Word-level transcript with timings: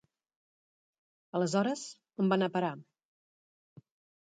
Aleshores, 1.41 1.85
a 1.91 2.23
on 2.25 2.33
va 2.33 2.41
anar 2.41 2.51
a 2.53 2.55
parar? 2.59 2.73